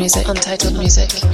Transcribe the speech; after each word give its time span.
Untitled 0.00 0.78
music. 0.78 1.12
Music. 1.12 1.29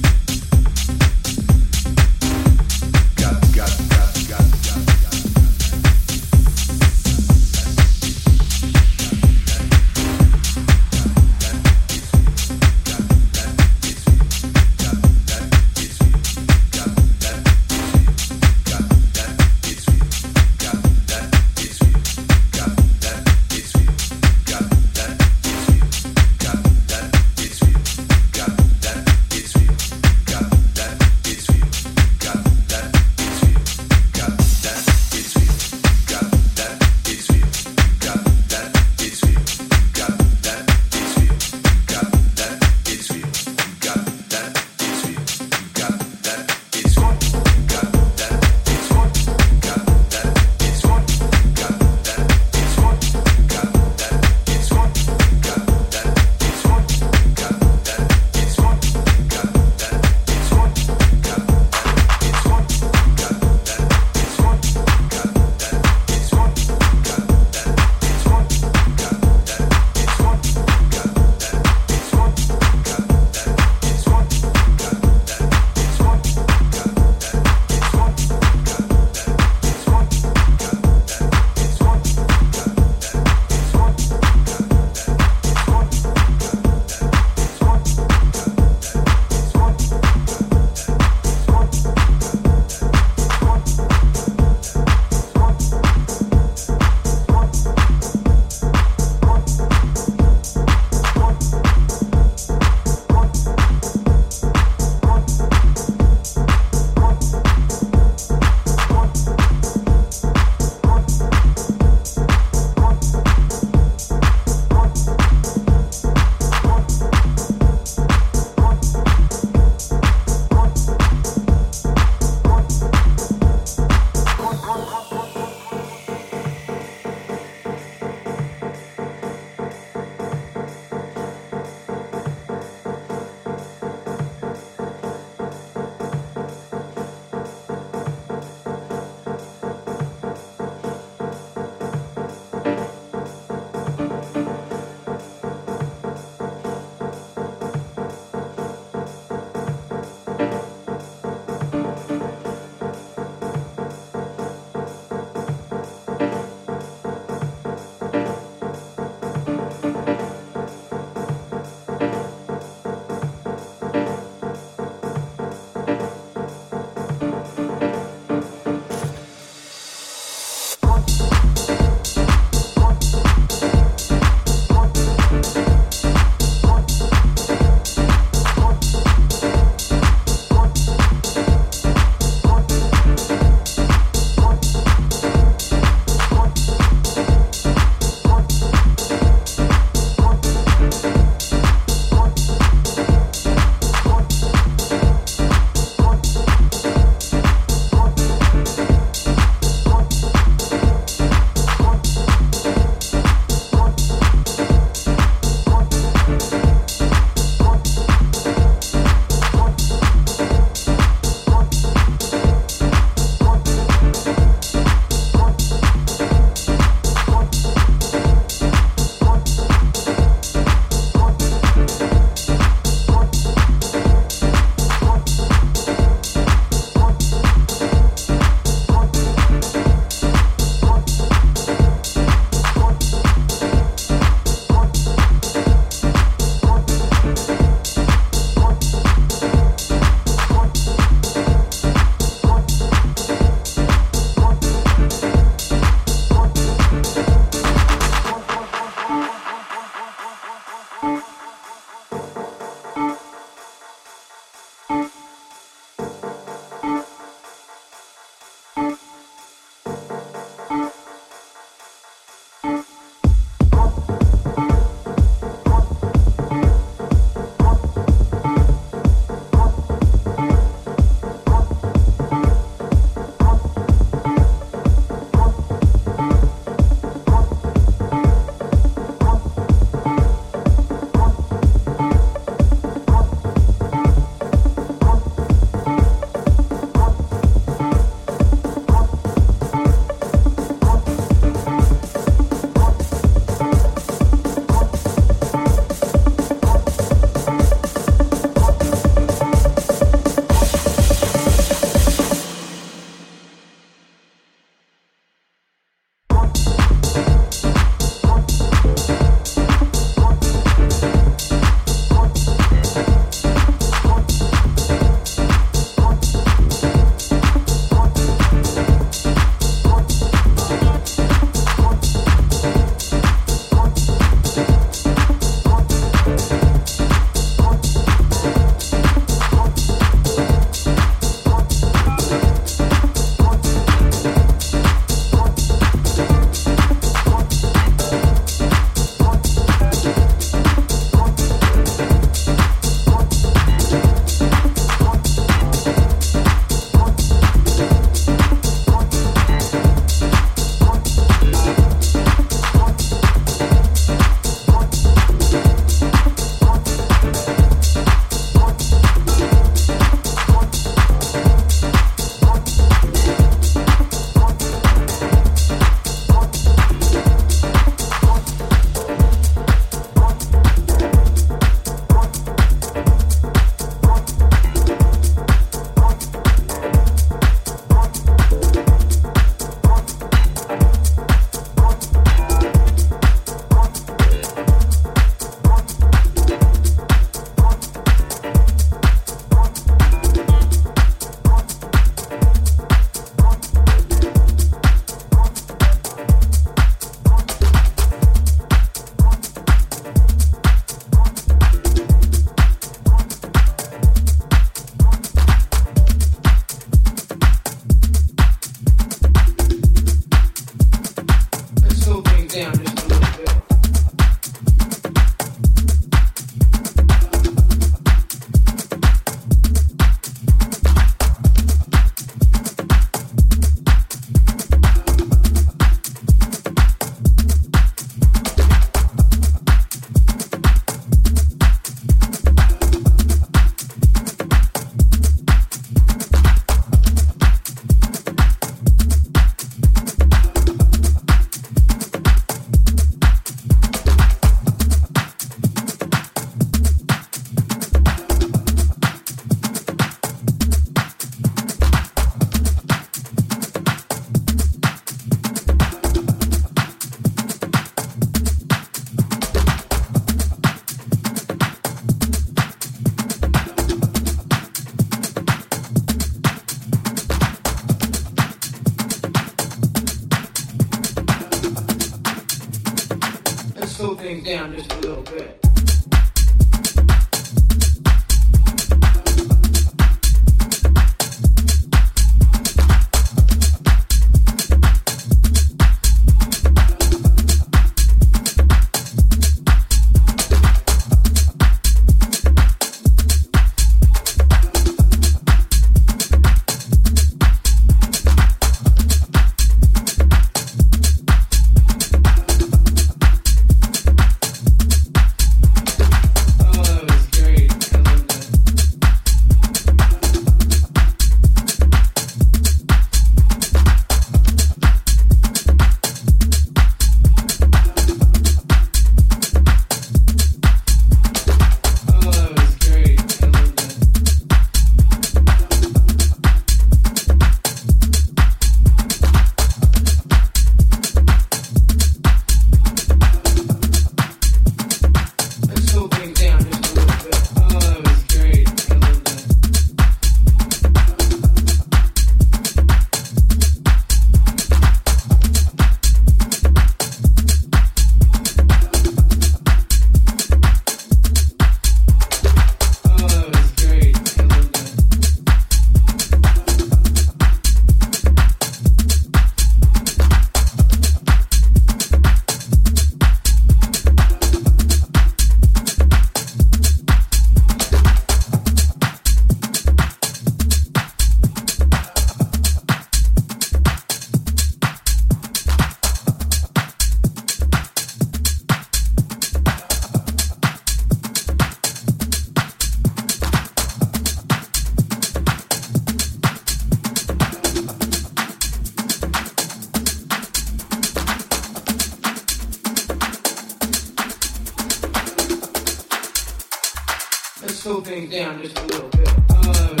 slow 597.81 597.99
things 597.99 598.31
down 598.31 598.61
just 598.61 598.77
a 598.77 598.83
little 598.83 599.09
bit. 599.09 599.27
Uh, 599.49 600.00